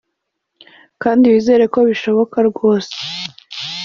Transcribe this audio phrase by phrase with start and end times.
[1.01, 2.97] kandi wizere ko bishoboka rwose